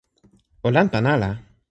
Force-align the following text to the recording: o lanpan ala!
o 0.67 0.67
lanpan 0.77 1.05
ala! 1.13 1.31